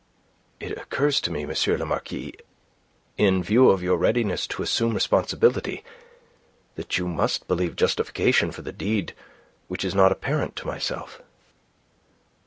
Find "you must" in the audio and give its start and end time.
6.97-7.47